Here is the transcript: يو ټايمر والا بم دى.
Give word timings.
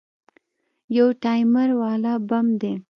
يو 0.95 1.07
ټايمر 1.23 1.69
والا 1.81 2.13
بم 2.27 2.45
دى. 2.61 2.73